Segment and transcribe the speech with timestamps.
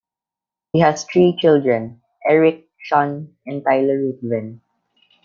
[0.73, 4.59] He has three children, Erik, Sean and Tyler Ruthven.